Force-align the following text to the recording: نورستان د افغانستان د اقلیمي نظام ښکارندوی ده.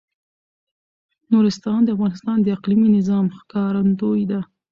نورستان 1.33 1.79
د 1.83 1.89
افغانستان 1.95 2.37
د 2.41 2.47
اقلیمي 2.55 2.89
نظام 2.97 3.25
ښکارندوی 3.37 4.21
ده. 4.31 4.39